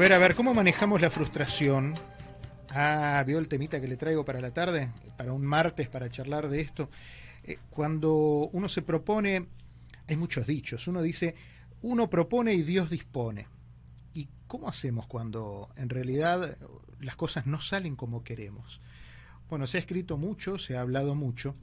[0.00, 1.92] ver, a ver, ¿cómo manejamos la frustración?
[2.70, 4.90] Ah, ¿vio el temita que le traigo para la tarde?
[5.18, 6.88] Para un martes, para charlar de esto.
[7.44, 9.48] Eh, cuando uno se propone,
[10.08, 10.88] hay muchos dichos.
[10.88, 11.34] Uno dice,
[11.82, 13.46] uno propone y Dios dispone.
[14.14, 16.56] ¿Y cómo hacemos cuando en realidad
[16.98, 18.80] las cosas no salen como queremos?
[19.50, 21.56] Bueno, se ha escrito mucho, se ha hablado mucho,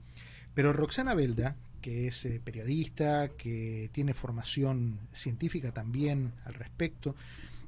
[0.53, 7.15] pero Roxana Belda, que es eh, periodista, que tiene formación científica también al respecto,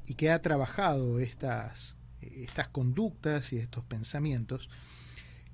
[0.09, 4.67] y que ha trabajado estas, estas conductas y estos pensamientos,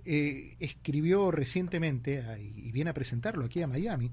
[0.06, 4.12] eh, escribió recientemente, y viene a presentarlo aquí a Miami,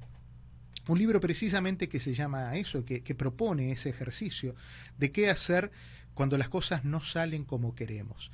[0.88, 4.56] un libro precisamente que se llama eso, que, propone ese ejercicio
[4.98, 5.70] de qué hacer
[6.12, 8.32] cuando las cosas no salen como queremos.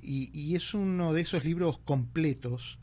[0.00, 2.78] Y, y, es uno de esos libros completos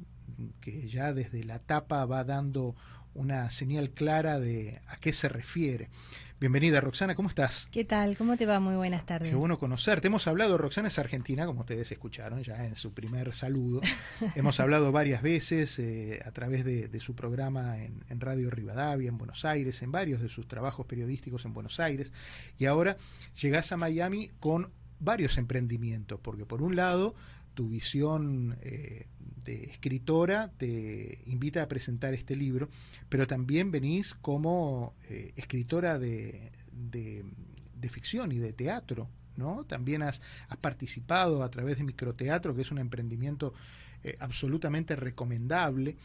[0.59, 2.75] que ya desde la tapa va dando
[3.15, 5.89] una señal clara de a qué se refiere.
[6.37, 7.69] Bienvenida, Roxana, ¿cómo estás?
[7.71, 8.17] ¿Qué tal?
[8.17, 8.59] ¿Cómo te va?
[8.59, 9.29] Muy buenas tardes.
[9.29, 10.07] Qué bueno conocerte.
[10.07, 13.79] Hemos hablado, Roxana es argentina, como ustedes escucharon ya en su primer saludo.
[14.35, 19.17] Hemos hablado varias veces eh, a través de, su programa en, en, Radio Rivadavia, en
[19.17, 22.11] Buenos Aires, en varios de sus trabajos periodísticos en Buenos Aires.
[22.57, 22.97] Y ahora
[23.41, 27.15] llegás a Miami con varios emprendimientos, porque por un lado
[27.55, 29.07] tu visión eh,
[29.43, 32.69] de escritora te invita a presentar este libro,
[33.09, 37.25] pero también venís como eh, escritora de, de,
[37.89, 39.63] ficción y de teatro, ¿no?
[39.65, 40.19] También has,
[40.59, 43.53] participado a través de microteatro, que es un emprendimiento
[44.03, 45.95] eh, absolutamente recomendable,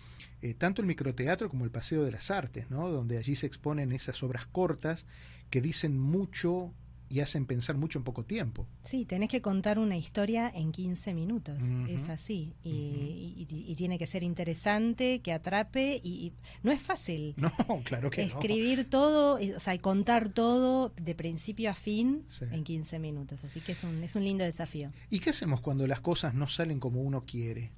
[0.59, 2.91] tanto el microteatro como el Paseo de las Artes, ¿no?
[2.91, 5.07] Donde allí se exponen esas obras cortas
[5.49, 6.75] que dicen mucho
[7.11, 8.69] y hacen pensar mucho en poco tiempo.
[8.85, 11.59] Sí, tenés que contar una historia en 15 minutos,
[11.89, 12.55] es así.
[12.63, 17.35] Y, tiene que ser interesante, que atrape, y, no es fácil.
[17.41, 22.99] No, claro que Escribir todo, o sea, contar todo de principio a fin en 15
[22.99, 23.43] minutos.
[23.43, 24.93] Así que es un, es un lindo desafío.
[25.09, 27.73] ¿Y qué hacemos cuando las cosas no salen como uno quiere?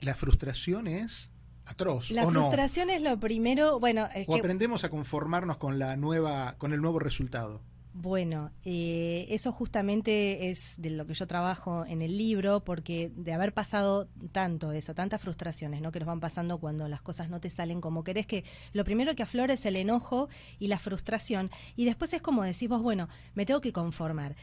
[0.00, 1.32] La frustración es
[1.64, 2.10] atroz.
[2.10, 6.80] La frustración es lo primero, bueno, o aprendemos a conformarnos con la nueva, con el
[6.80, 7.62] nuevo resultado.
[7.92, 13.32] Bueno, eh, eso justamente es de lo que yo trabajo en el libro, porque de
[13.32, 15.90] haber pasado tanto eso, tantas frustraciones, ¿no?
[15.90, 19.16] Que nos van pasando cuando las cosas no te salen como querés, que lo primero
[19.16, 20.28] que aflora es el enojo
[20.60, 24.36] y la frustración, y después es como decís vos, bueno, me tengo que conformar.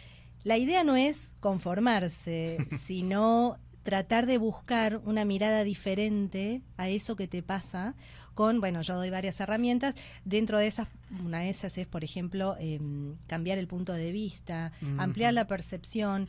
[0.43, 7.25] La idea no es conformarse, sino tratar de buscar una mirada diferente a eso que
[7.25, 7.95] te pasa
[8.33, 10.89] con, bueno, yo doy varias herramientas, dentro de esas,
[11.23, 16.27] una de esas es, por ejemplo, em, cambiar el punto de vista, ampliar la percepción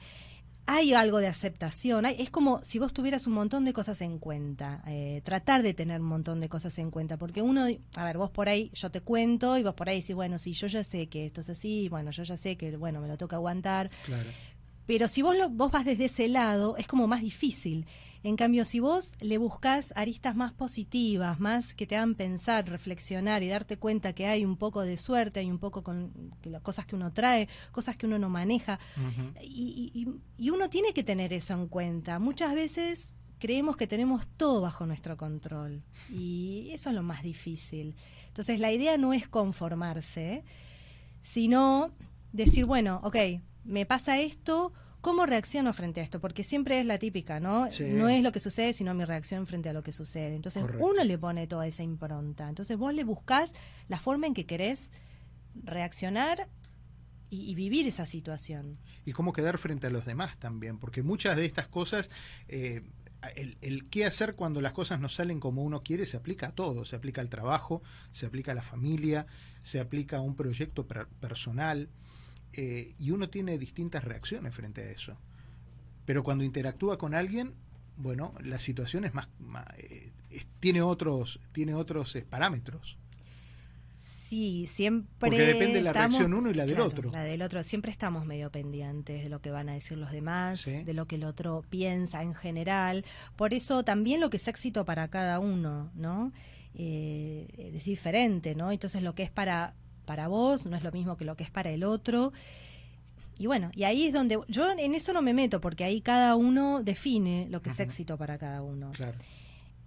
[0.66, 2.04] hay algo de aceptación.
[2.06, 4.82] es como si vos tuvieras un montón de cosas en cuenta.
[4.86, 7.16] Eh, tratar de tener un montón de cosas en cuenta.
[7.16, 10.14] Porque uno, a ver, vos por ahí, yo te cuento y vos por ahí decís,
[10.14, 13.00] bueno, sí, yo ya sé que esto es así, bueno, yo ya sé que, bueno,
[13.00, 13.90] me lo toca aguantar.
[14.04, 14.28] Claro.
[14.88, 17.86] Pero si vos, lo, vos vas desde ese lado, es como más difícil.
[18.22, 23.42] En cambio, si vos le buscas aristas más positivas, más que te hagan pensar, reflexionar
[23.42, 26.86] y darte cuenta que hay un poco de suerte, hay un poco con las cosas
[26.86, 28.80] que uno trae, cosas que uno no maneja,
[29.42, 30.08] y,
[30.50, 32.18] uno tiene que tener eso en cuenta.
[32.18, 37.94] Muchas veces creemos que tenemos todo bajo nuestro control y eso es lo más difícil.
[38.28, 40.44] Entonces, la idea no es conformarse,
[41.20, 41.90] sino
[42.32, 43.16] decir, bueno, ok,
[43.64, 46.20] me pasa esto, ¿Cómo reacciono frente a esto?
[46.20, 47.68] Porque siempre es la típica, ¿no?
[47.80, 50.34] No es lo que sucede, sino mi reacción frente a lo que sucede.
[50.34, 52.48] Entonces uno le pone toda esa impronta.
[52.48, 53.54] Entonces vos le buscás
[53.86, 54.90] la forma en que querés
[55.62, 56.48] reaccionar
[57.30, 58.78] y, vivir esa situación.
[59.04, 62.10] Y cómo quedar frente a los demás también, porque muchas de estas cosas,
[62.48, 62.82] eh,
[63.36, 66.84] el, qué hacer cuando las cosas no salen como uno quiere se aplica a todo,
[66.84, 67.82] se aplica al trabajo,
[68.12, 69.26] se aplica a la familia,
[69.62, 71.88] se aplica a un proyecto personal.
[72.52, 75.16] Eh, y uno tiene distintas reacciones frente a eso.
[76.04, 77.54] Pero cuando interactúa con alguien,
[77.96, 79.28] bueno, la situación es más,
[79.76, 80.12] eh,
[80.60, 82.96] tiene otros, tiene otros eh, parámetros.
[84.28, 85.08] Sí, siempre.
[85.18, 87.10] Porque depende de la reacción uno y la del otro.
[87.10, 87.62] La del otro.
[87.64, 91.16] Siempre estamos medio pendientes de lo que van a decir los demás, de lo que
[91.16, 93.06] el otro piensa en general.
[93.36, 96.32] Por eso también lo que es éxito para cada uno, ¿no?
[96.74, 98.70] es diferente, ¿no?
[98.70, 99.74] Entonces lo que es para
[100.08, 102.32] para vos, no es lo mismo que lo que es para el otro.
[103.38, 106.34] Y bueno, y ahí es donde yo en eso no me meto, porque ahí cada
[106.34, 108.90] uno define lo que es éxito para cada uno.
[108.92, 109.18] Claro.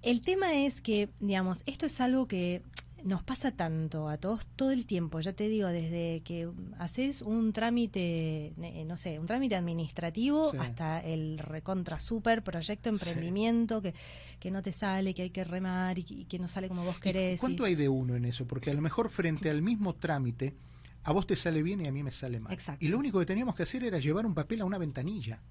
[0.03, 2.61] El tema es que, digamos, esto es algo que
[3.03, 6.49] nos pasa tanto a todos todo el tiempo, ya te digo, desde que
[6.79, 13.81] haces un trámite, eh, no sé, un trámite administrativo hasta el recontra super proyecto emprendimiento
[13.81, 13.93] que,
[14.39, 17.39] que no te sale, que hay que remar y, que no sale como vos querés.
[17.39, 18.45] ¿Cuánto hay de uno en eso?
[18.45, 20.55] Porque a lo mejor frente al mismo trámite
[21.03, 22.53] a vos te sale bien y a mí me sale mal.
[22.53, 22.85] Exacto.
[22.85, 25.41] Y lo único que teníamos que hacer era llevar un papel a una ventanilla.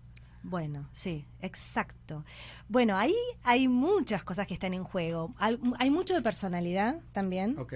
[0.43, 2.25] Bueno, sí, exacto.
[2.69, 5.35] Bueno, ahí hay muchas cosas que están en juego.
[5.39, 7.59] Hay mucho de personalidad también.
[7.59, 7.75] Ok.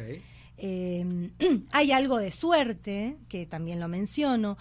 [0.56, 1.30] Eh,
[1.72, 4.56] hay algo de suerte, que también lo menciono.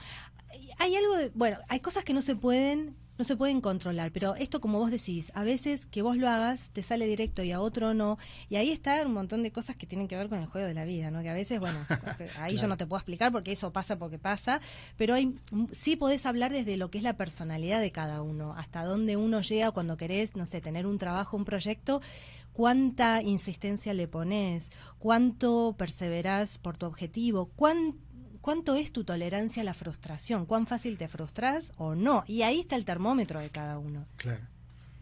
[0.80, 4.36] Hay algo de, bueno, hay cosas que no se pueden no se pueden controlar, pero
[4.36, 7.62] esto como vos decís, a veces que vos lo hagas te sale directo y a
[7.62, 8.18] otro no,
[8.50, 10.74] y ahí está un montón de cosas que tienen que ver con el juego de
[10.74, 11.22] la vida, ¿no?
[11.22, 11.80] Que a veces, bueno,
[12.40, 14.62] ahí yo no te puedo explicar porque eso pasa porque pasa,
[14.98, 15.36] pero hay,
[15.72, 19.42] sí podés hablar desde lo que es la personalidad de cada uno, hasta dónde uno
[19.42, 22.02] llega cuando querés, no sé, tener un trabajo, un proyecto,
[22.52, 24.70] cuánta insistencia le pones,
[25.00, 28.13] cuánto perseverás por tu objetivo, cuánto
[28.76, 32.24] es tu tolerancia a la frustración, cuán fácil te frustras o no.
[32.28, 34.06] Y ahí está el termómetro de cada uno.
[34.18, 34.46] Claro,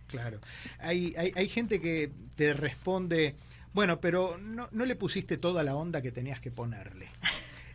[0.07, 0.39] claro.
[0.79, 3.35] Hay, hay, hay gente que te responde,
[3.73, 7.09] bueno, pero no, no le pusiste toda la onda que tenías que ponerle.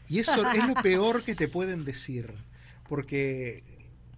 [0.08, 2.32] Y eso es lo peor que te pueden decir,
[2.88, 3.64] porque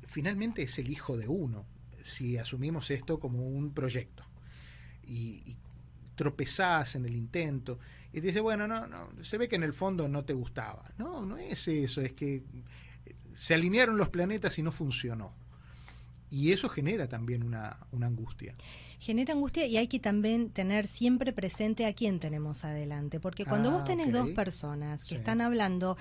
[0.06, 1.64] finalmente es el hijo de uno,
[2.02, 4.24] si asumimos esto como un proyecto
[5.06, 5.56] y,
[6.16, 7.78] tropezás en el intento
[8.12, 10.84] y te dice, bueno, no, no, se ve que en el fondo no te gustaba.
[10.96, 12.42] No, no es eso, es que
[13.34, 15.34] se alinearon los planetas y no funcionó.
[16.30, 18.54] Y eso genera también una, una angustia.
[18.98, 23.70] Genera angustia y hay que también tener siempre presente a quién tenemos adelante, porque cuando
[23.70, 25.96] vos ah, tenés dos personas que están hablando,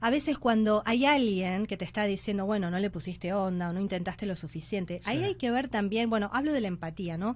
[0.00, 3.72] a veces cuando hay alguien que te está diciendo, bueno, no le pusiste onda o
[3.72, 7.34] no intentaste lo suficiente, ahí hay que ver también, bueno, hablo de la empatía, ¿no?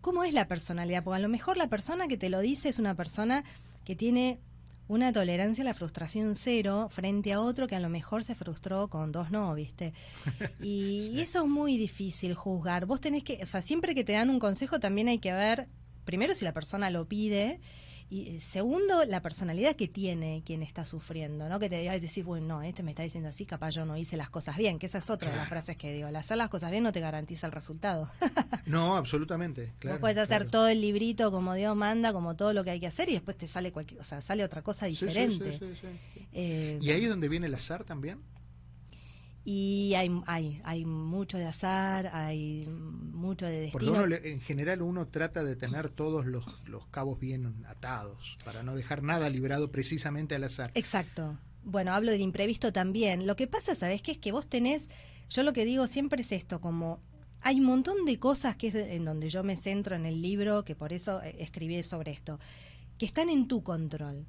[0.00, 1.04] ¿Cómo es la personalidad?
[1.04, 3.44] Porque a lo mejor la persona que te lo dice es una persona
[3.84, 4.38] que tiene
[4.88, 8.88] una tolerancia a la frustración cero frente a otro que a lo mejor se frustró
[8.88, 9.92] con dos no, ¿viste?
[10.60, 12.86] Y, eso es muy difícil juzgar.
[12.86, 15.68] Vos tenés que, o sea, siempre que te dan un consejo también hay que ver,
[16.04, 17.60] primero si la persona lo pide
[18.10, 21.60] y eh, segundo, la personalidad que tiene quien está sufriendo, ¿no?
[21.60, 24.16] Que te diga decir, bueno, no, este me está diciendo así, capaz yo no hice
[24.16, 26.08] las cosas bien, que esa es otra de las frases que digo.
[26.08, 28.10] El hacer las cosas bien no te garantiza el resultado.
[28.66, 29.74] no, absolutamente.
[29.78, 32.80] Claro, Vos puedes hacer todo el librito como Dios manda, como todo lo que hay
[32.80, 35.60] que hacer, y después te sale cualquier, o sea, sale otra cosa diferente.
[36.32, 38.18] Eh, ¿Y ahí es donde viene el azar también?
[39.52, 43.72] Y hay, hay, hay mucho de azar, hay mucho de destino.
[43.72, 48.62] Porque uno, en general uno trata de tener todos los, los cabos bien atados, para
[48.62, 50.70] no dejar nada librado precisamente al azar.
[50.74, 51.36] Exacto.
[51.64, 53.26] Bueno, hablo del imprevisto también.
[53.26, 54.12] Lo que pasa, ¿sabes qué?
[54.12, 54.88] Es que vos tenés,
[55.28, 57.02] yo lo que digo siempre es esto, como
[57.40, 60.64] hay un montón de cosas que es en donde yo me centro en el libro,
[60.64, 62.38] que por eso eh, escribí sobre esto,
[62.98, 64.26] que están en tu control.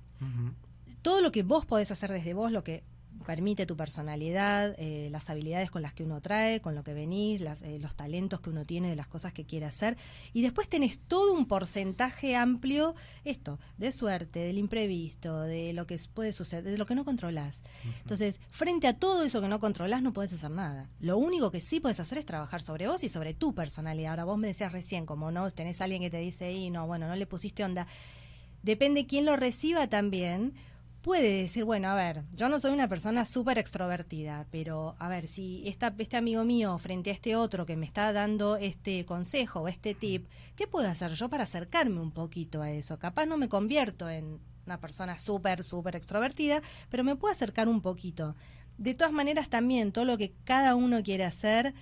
[1.03, 2.83] Todo lo que vos podés hacer desde vos, lo que
[3.25, 7.41] permite tu personalidad, eh, las habilidades con las que uno trae, con lo que venís,
[7.41, 9.97] eh, los talentos que uno tiene, de las cosas que quiere hacer.
[10.33, 15.99] Y después tenés todo un porcentaje amplio, esto, de suerte, del imprevisto, de lo que
[16.13, 17.61] puede suceder, de lo que no controlás.
[18.01, 20.89] Entonces, frente a todo eso que no controlás, no puedes hacer nada.
[20.99, 24.11] Lo único que sí puedes hacer es trabajar sobre vos y sobre tu personalidad.
[24.11, 27.07] Ahora, vos me decías recién, como no, tenés alguien que te dice, y no, bueno,
[27.07, 27.87] no le pusiste onda.
[28.63, 30.53] Depende quién lo reciba también
[31.01, 35.27] puede decir, bueno, a ver, yo no soy una persona súper extrovertida, pero a ver,
[35.27, 39.62] si esta, este amigo mío frente a este otro que me está dando este consejo
[39.62, 42.99] o este tip, ¿qué puedo hacer yo para acercarme un poquito a eso?
[42.99, 47.81] Capaz no me convierto en una persona súper, súper extrovertida, pero me puedo acercar un
[47.81, 48.35] poquito.
[48.78, 51.73] De todas maneras, también todo lo que cada uno quiere hacer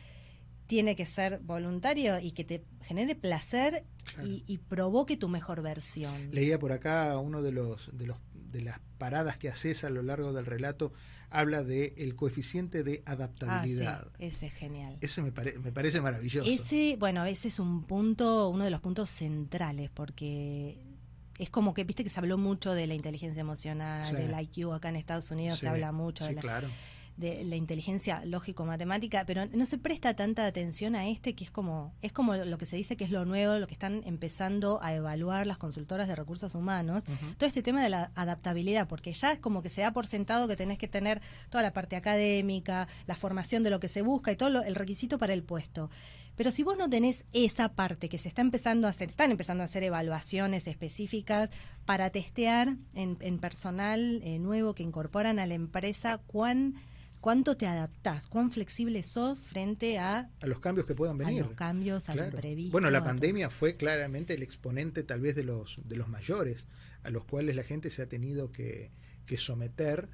[0.69, 3.85] tiene que ser voluntario y que te genere placer
[4.23, 6.29] y, y, provoque tu mejor versión.
[6.31, 8.17] Leía por acá uno de los, de los
[8.51, 10.93] de las paradas que haces a lo largo del relato,
[11.31, 14.09] habla de el coeficiente de adaptabilidad.
[14.13, 14.97] Ah, ese es genial.
[15.01, 16.47] Ese me, me, parece maravilloso.
[16.47, 20.79] Ese, bueno, ese es un punto, uno de los puntos centrales, porque
[21.39, 24.89] es como que, viste que se habló mucho de la inteligencia emocional, del IQ acá
[24.89, 26.41] en Estados Unidos, se habla mucho de la...
[26.41, 26.67] Claro
[27.19, 31.93] de la inteligencia lógico-matemática, pero no se presta tanta atención a este que es como,
[32.01, 34.93] es como lo que se dice que es lo nuevo, lo que están empezando a
[34.93, 37.03] evaluar las consultoras de recursos humanos,
[37.37, 40.47] todo este tema de la adaptabilidad, porque ya es como que se da por sentado
[40.47, 44.31] que tenés que tener toda la parte académica, la formación de lo que se busca
[44.31, 45.89] y todo el requisito para el puesto.
[46.39, 49.61] Pero si vos no tenés esa parte que se está empezando a hacer, están empezando
[49.61, 51.49] a hacer evaluaciones específicas
[51.83, 56.75] para testear en, personal eh, nuevo que incorporan a la empresa cuán
[57.19, 60.29] cuánto te adaptás, cuán flexible sos frente a...
[60.41, 61.43] A los cambios que puedan venir.
[61.43, 62.71] A los cambios, al imprevisto.
[62.71, 66.67] Bueno, la pandemia fue claramente el exponente tal vez de los, de los mayores,
[67.03, 68.91] a los cuales la gente se ha tenido que,
[69.25, 70.09] que someter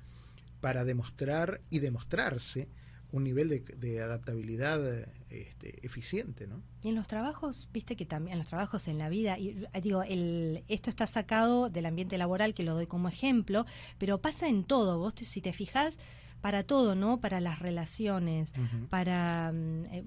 [0.62, 2.68] para demostrar y demostrarse
[3.12, 6.62] un nivel de, adaptabilidad este, eficiente, ¿no?
[6.84, 9.82] Y en los trabajos, viste que también en los trabajos en la vida, y, eh,
[9.82, 13.66] digo, el, esto está sacado del ambiente laboral que lo doy como ejemplo,
[14.00, 15.00] pero pasa en todo.
[15.00, 15.98] Vos si te fijas
[16.46, 17.20] para todo, ¿no?
[17.20, 18.54] Para las relaciones,
[18.92, 20.04] para mm, eh,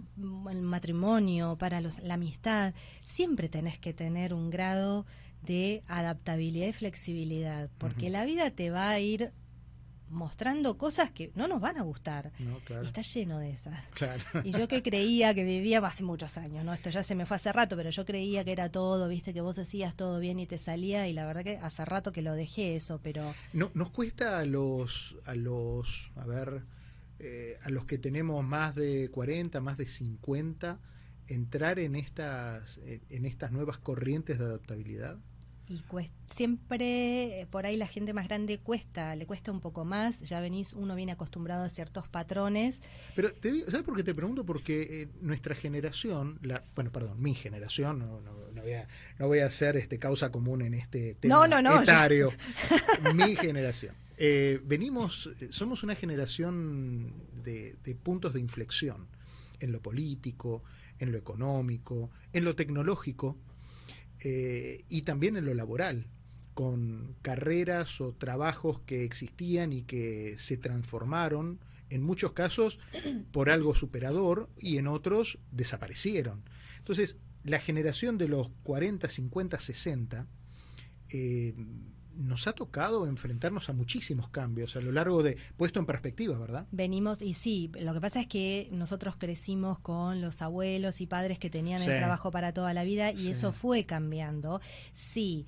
[0.53, 2.75] el matrimonio, para los, la amistad.
[3.03, 5.05] Siempre tenés que tener un grado
[5.43, 9.33] de adaptabilidad y flexibilidad, porque la vida te va a ir
[10.11, 12.33] mostrando cosas que no nos van a gustar.
[12.85, 13.79] está lleno de esas.
[14.45, 16.73] Y yo que creía que vivía hace muchos años, ¿no?
[16.73, 19.41] Esto ya se me fue hace rato, pero yo creía que era todo, viste, que
[19.41, 22.35] vos hacías todo bien y te salía, y la verdad que hace rato que lo
[22.35, 23.35] dejé eso, pero.
[23.53, 26.63] No, nos cuesta a los, a los, a ver,
[27.19, 30.81] eh, a los que tenemos más de 40, más de 50,
[31.29, 35.19] entrar en estas, en estas nuevas corrientes de adaptabilidad
[35.69, 35.83] y
[36.35, 40.41] siempre eh, por ahí la gente más grande cuesta, le cuesta un poco más, ya
[40.41, 42.81] venís, uno viene acostumbrado a ciertos patrones.
[43.15, 44.47] Pero te digo, ¿sabes por qué te pregunto?
[44.47, 49.27] Porque eh, nuestra generación, la, bueno, perdón, mi generación, no, no, no, voy, a, no
[49.27, 52.33] voy a hacer este causa común en este tema no, etario,
[53.15, 53.95] mi generación.
[54.17, 57.13] Eh, venimos, somos una generación
[57.45, 59.07] de, de puntos de inflexión
[59.61, 60.63] en lo político,
[60.99, 63.37] en lo económico, en lo tecnológico
[64.23, 66.07] eh, y también en lo laboral,
[66.55, 71.61] con carreras o trabajos que existían y que se transformaron,
[71.91, 72.79] en muchos casos
[73.33, 76.43] por algo superador y en otros desaparecieron.
[76.79, 80.27] Entonces, la generación de los 40, 50, 60
[82.19, 86.67] nos ha tocado enfrentarnos a muchísimos cambios a lo largo de, puesto en perspectiva, ¿verdad?
[86.73, 91.39] Venimos, y sí, lo que pasa es que nosotros crecimos con los abuelos y padres
[91.39, 94.61] que tenían el trabajo para toda la vida y eso fue cambiando.
[94.93, 95.47] Sí,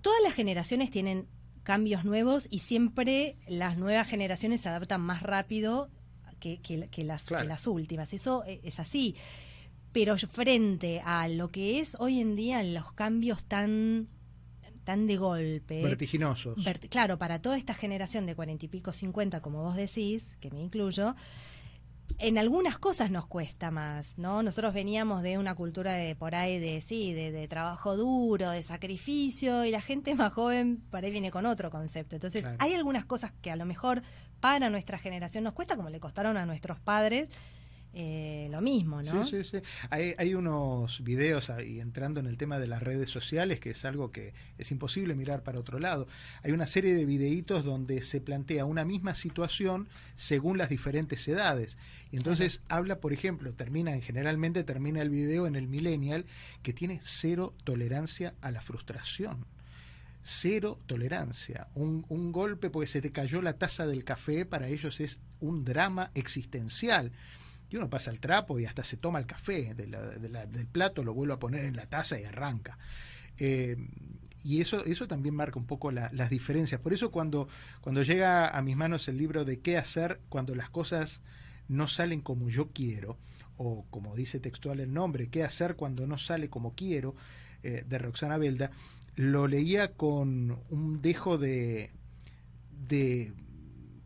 [0.00, 1.26] todas las generaciones tienen
[1.62, 5.90] cambios nuevos y siempre las nuevas generaciones se adaptan más rápido
[6.40, 8.12] que, las, las últimas.
[8.12, 9.14] Eso eh, es así.
[9.92, 14.08] Pero frente a lo que es hoy en día los cambios tan
[14.84, 15.82] tan de golpe.
[15.82, 16.56] Vertiginosos.
[16.88, 20.60] claro, para toda esta generación de cuarenta y pico, cincuenta, como vos decís, que me
[20.60, 21.14] incluyo,
[22.18, 24.42] en algunas cosas nos cuesta más, ¿no?
[24.42, 29.64] Nosotros veníamos de una cultura de por ahí de sí, de, trabajo duro, de sacrificio,
[29.64, 32.16] y la gente más joven por ahí viene con otro concepto.
[32.16, 34.02] Entonces, hay algunas cosas que a lo mejor
[34.40, 37.28] para nuestra generación nos cuesta, como le costaron a nuestros padres,
[37.92, 39.24] eh, lo mismo, ¿no?
[39.24, 39.68] Sí, sí, sí.
[39.90, 43.84] Hay, hay unos videos ahí entrando en el tema de las redes sociales, que es
[43.84, 46.06] algo que es imposible mirar para otro lado.
[46.44, 51.76] Hay una serie de videitos donde se plantea una misma situación según las diferentes edades.
[52.12, 56.26] Y entonces habla, por ejemplo, termina, generalmente termina el video en el millennial,
[56.62, 59.46] que tiene cero tolerancia a la frustración
[60.22, 61.68] cero tolerancia.
[61.74, 65.64] Un, un, golpe porque se te cayó la taza del café para ellos es un
[65.64, 67.10] drama existencial
[67.70, 71.34] y uno pasa el trapo y hasta se toma el café del plato, lo vuelve
[71.34, 72.78] a poner en la taza y arranca.
[73.38, 73.76] Eh,
[74.42, 76.80] y eso, eso también marca un poco las diferencias.
[76.80, 77.48] Por eso cuando,
[77.80, 81.20] cuando llega a mis manos el libro de qué hacer cuando las cosas
[81.68, 83.18] no salen como yo quiero,
[83.56, 87.14] o como dice textual el nombre, qué hacer cuando no sale como quiero,
[87.62, 88.70] eh, de Roxana Belda,
[89.14, 91.92] lo leía con un dejo de,
[92.70, 93.34] de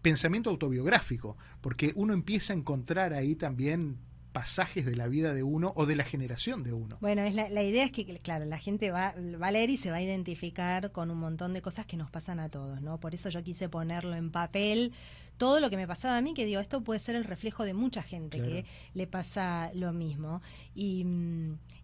[0.05, 3.97] pensamiento autobiográfico, porque uno empieza a encontrar ahí también
[4.33, 6.99] pasajes de la vida de uno o de la generación de uno.
[7.01, 9.91] Bueno, es la, idea es que, claro, la gente va, va, a leer y se
[9.91, 13.01] va a identificar con un montón de cosas que nos pasan a todos, ¿no?
[13.01, 14.93] Por eso yo quise ponerlo en papel,
[15.39, 17.73] todo lo que me pasaba a mí, que digo, esto puede ser el reflejo de
[17.73, 20.43] mucha gente que le pasa lo mismo.
[20.75, 21.07] Y,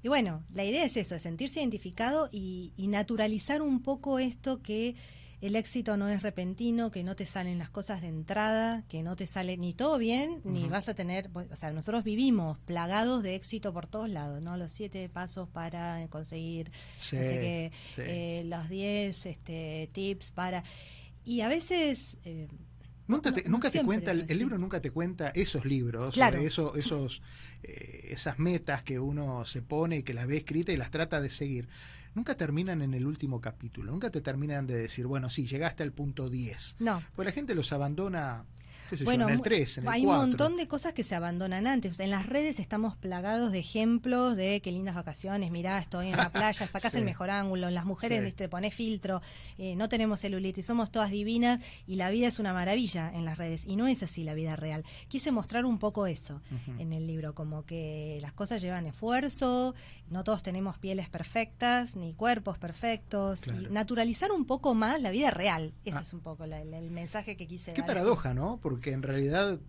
[0.02, 4.60] y, bueno, la idea es eso, es sentirse identificado y, y naturalizar un poco esto
[4.60, 4.94] que
[5.40, 9.16] el éxito no es repentino, que no te salen las cosas de entrada, que no
[9.16, 13.34] te sale ni todo bien, ni vas a tener, o sea, nosotros vivimos plagados de
[13.34, 14.56] éxito por todos lados, ¿no?
[14.58, 16.70] Los siete pasos para conseguir,
[17.12, 17.70] eh,
[18.46, 20.62] los diez este, tips para...
[21.24, 22.16] Y a veces...
[22.24, 22.48] Eh,
[23.10, 27.22] Nunca te, nunca te cuenta, el, libro nunca te cuenta esos libros, eso, esos,
[27.64, 31.20] eh, esas metas que uno se pone y que las ve escritas y las trata
[31.20, 31.68] de seguir
[32.14, 35.92] nunca terminan en el último capítulo, nunca te terminan de decir, bueno, sí, llegaste al
[35.92, 36.76] punto 10.
[36.80, 37.02] No.
[37.14, 38.44] Pues la gente los abandona
[39.04, 41.98] bueno, en el 3, en el hay un montón de cosas que se abandonan antes.
[42.00, 46.30] En las redes estamos plagados de ejemplos de qué lindas vacaciones, mirá, estoy en la
[46.32, 49.22] playa, sacás el mejor ángulo, las mujeres, viste, pones filtro,
[49.58, 53.38] eh, no tenemos celulitis, somos todas divinas y la vida es una maravilla en las
[53.38, 53.64] redes.
[53.66, 54.84] Y no es así la vida real.
[55.08, 56.40] Quise mostrar un poco eso
[56.78, 59.74] en el libro, como que las cosas llevan esfuerzo,
[60.08, 65.30] no todos tenemos pieles perfectas, ni cuerpos perfectos, y naturalizar un poco más la vida
[65.30, 65.72] real.
[65.84, 66.02] Ese ah.
[66.02, 67.76] es un poco el mensaje que quise dar.
[67.76, 68.58] Qué paradoja, ¿no?
[68.62, 69.60] Porque que en realidad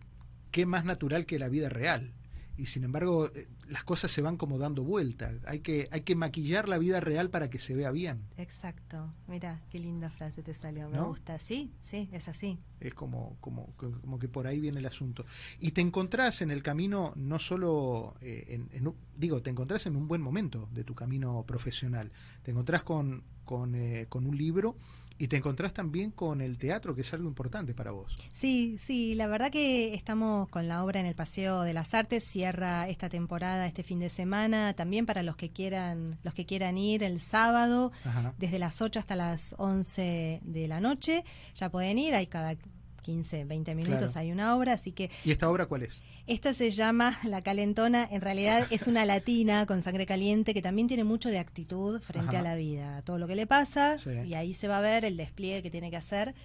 [0.51, 2.13] qué más natural que la vida real.
[2.57, 5.31] Y sin embargo, eh, las cosas se van como dando vuelta.
[5.47, 8.27] Hay que, hay que maquillar la vida real para que se vea bien.
[8.37, 9.13] Exacto.
[9.27, 10.89] Mira, qué linda frase te salió.
[10.89, 11.39] Me gusta.
[11.39, 12.59] Sí, sí, es así.
[12.79, 15.25] Es como, como, como que por ahí viene el asunto.
[15.59, 20.07] Y te encontrás en el camino, no solo, eh, en, digo, te encontrás en un
[20.07, 22.11] buen momento de tu camino profesional.
[22.43, 24.75] Te encontrás con, con, eh, con un libro
[25.17, 28.13] y te encontrás también con el teatro, que es algo importante para vos.
[28.33, 32.23] Sí, sí, la verdad que estamos con la obra en el Paseo de las Artes,
[32.23, 36.77] cierra esta temporada este fin de semana, también para los que quieran, los que quieran
[36.77, 37.91] ir el sábado,
[38.37, 41.23] desde las 8 hasta las 11 de la noche,
[41.55, 42.55] ya pueden ir, hay cada
[43.01, 45.09] 15, 20 minutos hay una obra, así que...
[45.25, 46.01] ¿Y esta obra cuál es?
[46.27, 50.87] Esta se llama La Calentona, en realidad es una latina con sangre caliente que también
[50.87, 54.33] tiene mucho de actitud frente a la vida, a todo lo que le pasa, y
[54.33, 56.35] ahí se va a ver el despliegue que tiene que hacer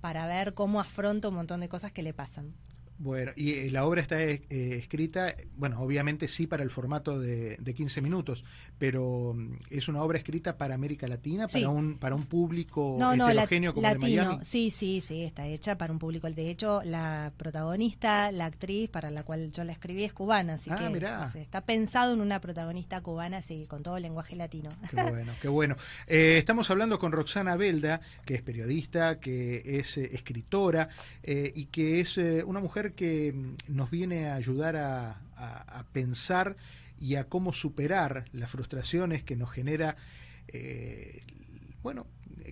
[0.00, 2.54] para ver cómo afronta un montón de cosas que le pasan.
[2.98, 7.56] Bueno, y eh, la obra está eh, escrita, bueno, obviamente sí para el formato de,
[7.58, 8.42] de, 15 minutos,
[8.78, 13.12] pero mm, es una obra escrita para América Latina, para un para un público no,
[13.12, 14.06] heterogéneo como latino.
[14.06, 14.44] de Miami.
[14.44, 16.30] Sí, sí, sí, está hecha para un público.
[16.30, 20.70] De hecho, la protagonista, la actriz para la cual yo la escribí es cubana, así
[20.70, 20.78] ah,
[21.32, 24.70] que está pensado en una protagonista cubana, sí, con todo el lenguaje latino.
[24.90, 25.76] Qué bueno, qué bueno.
[26.08, 30.88] Eh, estamos hablando con Roxana Belda, que es periodista, que es escritora
[31.24, 35.22] y que es una mujer que mm, nos viene a ayudar a,
[35.92, 36.56] pensar
[36.98, 39.96] y a cómo superar las frustraciones que nos genera,
[40.48, 41.24] eh,
[41.82, 42.06] bueno,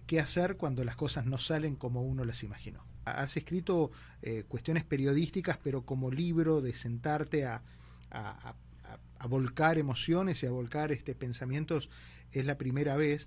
[0.06, 2.84] qué hacer cuando las cosas no salen como uno las imaginó.
[3.04, 3.90] Has escrito
[4.22, 7.62] eh, cuestiones periodísticas, pero como libro de sentarte a,
[9.28, 11.88] volcar emociones y a volcar este, pensamientos
[12.32, 13.26] es la primera vez.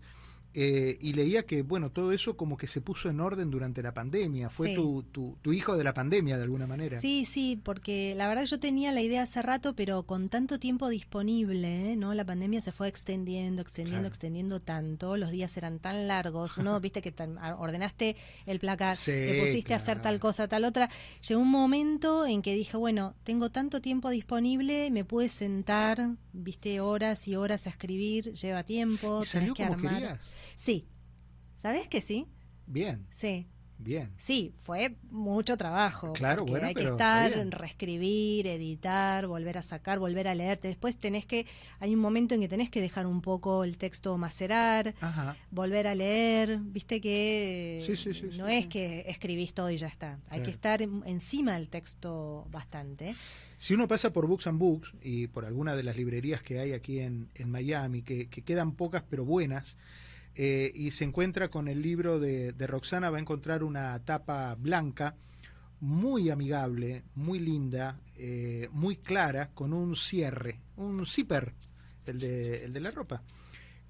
[0.53, 3.93] Eh, y leía que, bueno, todo eso como que se puso en orden durante la
[3.93, 4.49] pandemia.
[4.49, 6.99] Fue tu, tu, hijo de la pandemia, de alguna manera.
[6.99, 10.89] Sí, sí, porque la verdad yo tenía la idea hace rato, pero con tanto tiempo
[10.89, 12.13] disponible, ¿no?
[12.13, 15.15] La pandemia se fue extendiendo, extendiendo, extendiendo tanto.
[15.15, 16.57] Los días eran tan largos.
[16.57, 17.13] Uno, viste que
[17.57, 20.89] ordenaste el placar, te pusiste a hacer tal cosa, tal otra.
[21.27, 26.79] Llegó un momento en que dije, bueno, tengo tanto tiempo disponible, me pude sentar, viste,
[26.79, 30.19] horas y horas a escribir, lleva tiempo, tenés que armar.
[30.57, 30.87] Sí.
[31.57, 32.27] ¿Sabes que sí?
[32.65, 33.07] Bien.
[33.11, 33.47] Sí.
[33.79, 34.11] Bien.
[34.17, 36.13] Sí, fue mucho trabajo.
[36.13, 40.67] Claro, bueno, hay que estar, reescribir, editar, volver a sacar, volver a leerte.
[40.67, 41.45] Después tenés que,
[41.79, 44.95] hay un momento en que tenés que dejar un poco el texto macerar,
[45.51, 46.57] volver a leer.
[46.59, 47.85] Viste que
[48.35, 50.19] no es que escribís todo y ya está.
[50.29, 53.15] Hay que estar encima del texto bastante.
[53.59, 56.73] Si uno pasa por Books and Books y por alguna de las librerías que hay
[56.73, 59.77] aquí en, Miami, que, que quedan pocas pero buenas,
[60.39, 65.15] eh, y se encuentra con el libro de, Roxana, va a encontrar una tapa blanca,
[65.79, 71.55] muy amigable, muy linda, eh, muy clara, con un cierre, un zipper,
[72.05, 73.23] el de, el de la ropa,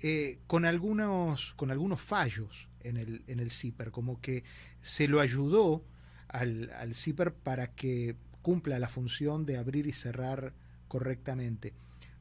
[0.02, 4.46] eh, con, algunos, con algunos fallos en el, en el zipper, como que
[4.80, 5.84] se lo ayudó
[6.30, 10.54] al, al zipper para que cumpla la función de abrir y cerrar
[10.88, 11.74] correctamente.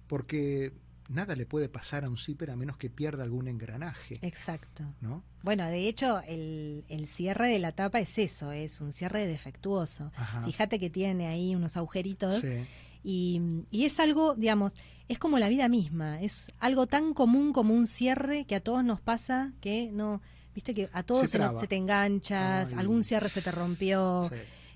[0.08, 0.72] Porque
[1.08, 4.18] nada le puede pasar a un zipper a menos que pierda algún engranaje.
[4.22, 4.84] Exacto.
[5.00, 5.22] ¿no?
[5.42, 10.12] Bueno, de hecho, el, cierre de la tapa es eso, es un cierre defectuoso.
[10.44, 12.42] Fíjate que tiene ahí unos agujeritos
[13.02, 13.40] y,
[13.70, 14.74] y es algo, digamos,
[15.08, 18.84] es como la vida misma, es algo tan común como un cierre que a todos
[18.84, 20.20] nos pasa que no,
[20.54, 24.30] viste que a todos se, te enganchas, algún cierre se te rompió.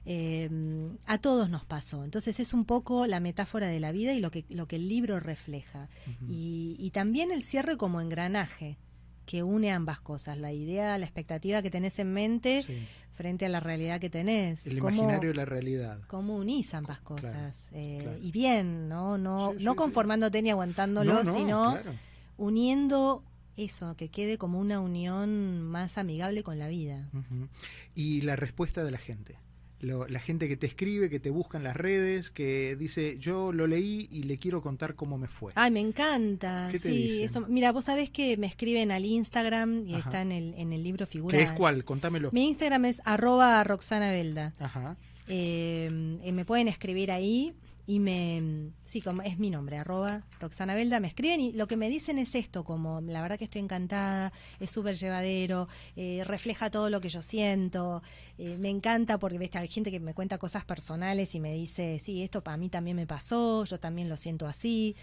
[0.06, 2.04] Em, a todos nos pasó.
[2.04, 4.88] Entonces es un poco la metáfora de la vida y lo que, lo que el
[4.88, 5.88] libro refleja.
[6.28, 8.76] y, también el cierre como engranaje
[9.26, 12.64] que une ambas cosas, la idea, la expectativa que tenés en mente
[13.12, 14.66] frente a la realidad que tenés.
[14.66, 16.00] El imaginario y la realidad.
[16.08, 17.70] Cómo unís ambas cosas.
[17.72, 19.18] Eh, y bien, ¿no?
[19.18, 21.78] No, no conformándote ni aguantándolo, sino
[22.38, 23.22] uniendo
[23.56, 27.08] eso, que quede como una unión más amigable con la vida.
[27.94, 29.36] Y la respuesta de la gente
[29.80, 33.66] la gente que te escribe, que te busca en las redes, que dice, yo lo
[33.66, 35.52] leí y le quiero contar cómo me fue.
[35.56, 36.68] Ay, me encanta.
[36.70, 40.54] ¿Qué sí, eso, mira, vos sabés que me escriben al Instagram y está en el,
[40.54, 41.36] en el libro figura.
[41.36, 41.84] ¿Qué es cuál?
[41.84, 42.30] Contámelo.
[42.32, 44.54] Mi Instagram es arroba Roxana Belda.
[44.58, 44.96] Ajá.
[45.28, 47.54] Eh, eh, me pueden escribir ahí
[47.90, 51.76] y me, sí, como es mi nombre, arroba Roxana Belda, me escriben y lo que
[51.76, 56.70] me dicen es esto, como la verdad que estoy encantada, es súper llevadero, eh, refleja
[56.70, 58.00] todo lo que yo siento,
[58.38, 59.56] eh, me encanta porque ¿ves?
[59.56, 62.94] hay gente que me cuenta cosas personales y me dice, sí, esto para mí también
[62.96, 64.94] me pasó, yo también lo siento así.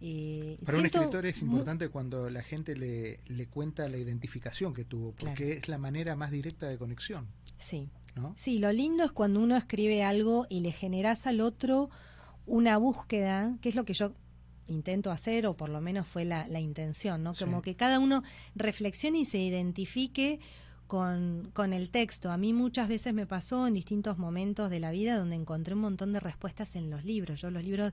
[0.00, 4.84] Eh, Para un escritor es importante cuando la gente le, le cuenta la identificación que
[4.84, 7.28] tuvo, porque es la manera más directa de conexión.
[7.60, 8.34] Sí, ¿no?
[8.36, 11.90] Sí, lo lindo es cuando uno escribe algo y le generas al otro
[12.46, 14.12] una búsqueda, que es lo que yo
[14.66, 17.34] intento hacer, o por lo menos fue la, la intención, ¿no?
[17.34, 18.22] Como que cada uno
[18.54, 20.40] reflexione y se identifique
[20.86, 22.30] con, con, el texto.
[22.30, 25.80] A mí muchas veces me pasó en distintos momentos de la vida donde encontré un
[25.80, 27.40] montón de respuestas en los libros.
[27.40, 27.92] Yo los libros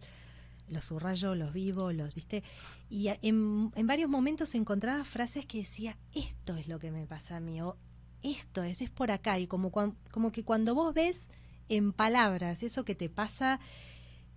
[0.67, 2.43] los subrayo, los vivo, los, ¿viste?
[2.89, 7.37] Y en, en varios momentos encontraba frases que decía, esto es lo que me pasa
[7.37, 7.75] a mí, o
[8.23, 9.39] esto es, es por acá.
[9.39, 11.27] Y como, como que cuando vos ves
[11.69, 13.59] en palabras eso que te pasa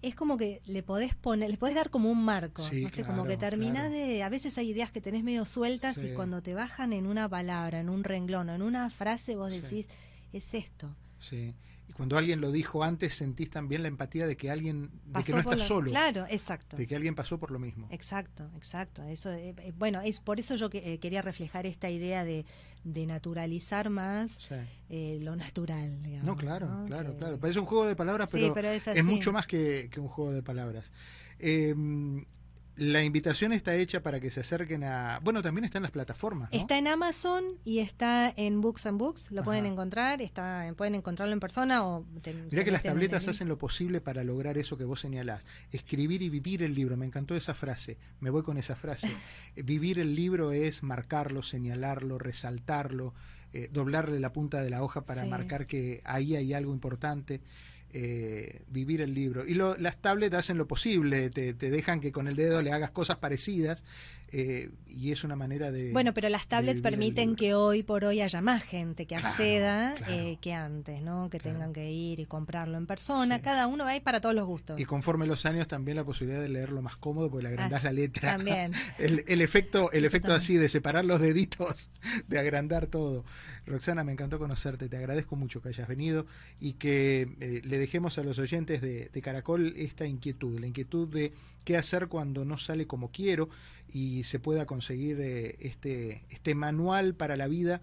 [0.09, 3.25] es como que le podés poner, le podés dar como un marco, no sé, como
[3.25, 6.93] que terminás de, a veces hay ideas que tenés medio sueltas y cuando te bajan
[6.93, 9.89] en una palabra, en un renglón o en una frase vos decís,
[10.33, 10.95] es esto.
[11.19, 11.55] Sí.
[11.89, 15.33] Y cuando alguien lo dijo antes, sentís también la empatía de que alguien, de que
[15.33, 15.91] no estás solo.
[15.91, 16.77] Claro, exacto.
[16.77, 17.89] De que alguien pasó por lo mismo.
[17.91, 19.03] Exacto, exacto.
[19.03, 22.47] Eso, eh, eh, bueno, es por eso yo que, eh, quería reflejar esta idea de,
[22.85, 24.39] de naturalizar más
[24.89, 26.03] lo natural.
[26.03, 27.39] Digamos, no, claro, claro, claro.
[27.39, 30.91] Parece un juego de palabras, pero, es, mucho más que, que, un juego de palabras.
[32.77, 35.21] Eh, la invitación está hecha para que se acerquen a...
[35.23, 36.49] Bueno, también está en las plataformas.
[36.53, 39.31] Está en Amazon y está en Books and Books.
[39.31, 40.23] Lo pueden encontrar.
[40.23, 42.05] Está, pueden encontrarlo en persona o...
[42.51, 45.45] Mira que las tabletas hacen lo posible para lograr eso que vos señalás.
[45.71, 46.97] Escribir y vivir el libro.
[46.97, 47.99] Me encantó esa frase.
[48.21, 49.09] Me voy con esa frase.
[49.57, 53.15] vivir el libro es marcarlo, señalarlo, resaltarlo,
[53.53, 57.41] eh, doblarle la punta de la hoja para marcar que ahí hay algo importante.
[57.97, 59.47] Eh, vivir el libro.
[59.47, 63.19] Y las tablets hacen lo posible, te, dejan que con el dedo le hagas cosas
[63.19, 63.85] parecidas
[64.33, 65.93] eh, y es una manera de...
[65.93, 70.39] Bueno, pero las tablets permiten que hoy por hoy haya más gente que acceda eh,
[70.41, 71.31] que antes, ¿no?
[71.31, 73.41] Que tengan que ir y comprarlo en persona.
[73.43, 74.81] Cada uno va ahí para todos los gustos.
[74.81, 77.87] Y conforme los años también la posibilidad de leerlo más cómodo porque le agrandás ah,
[77.87, 78.37] la letra.
[78.37, 78.73] También.
[78.99, 81.91] el, efecto, el efecto así de separar los deditos,
[82.29, 83.25] de agrandar todo.
[83.67, 86.27] Roxana, me encantó conocerte, te agradezco mucho que hayas venido
[86.61, 91.09] y que eh, le dejemos a los oyentes de, de Caracol esta inquietud, la inquietud
[91.09, 91.33] de
[91.65, 93.49] qué hacer cuando no sale como quiero
[93.93, 97.81] y se pueda conseguir eh, este, este manual para la vida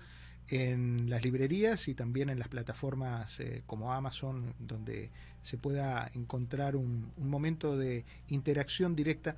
[0.49, 5.09] en las librerías y también en las plataformas eh, como Amazon, donde
[5.41, 9.37] se pueda encontrar un, momento de interacción directa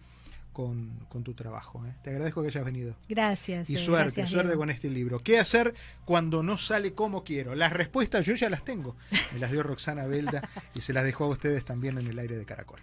[0.52, 1.86] con, tu trabajo.
[1.86, 1.94] ¿eh?
[2.04, 2.96] Te agradezco que hayas venido.
[3.08, 3.70] Gracias.
[3.70, 5.18] Y suerte, suerte con este libro.
[5.20, 5.74] ¿Qué hacer
[6.06, 7.56] cuando no sale como quiero?
[7.56, 8.96] Las respuestas yo ya las tengo.
[9.34, 12.38] Me las dio Roxana Belda y se las dejó a ustedes también en el aire
[12.38, 12.80] de Caracol.